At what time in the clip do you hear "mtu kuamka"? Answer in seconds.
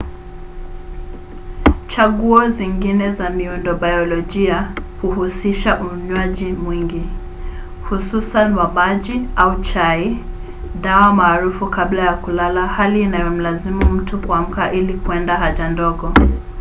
13.85-14.71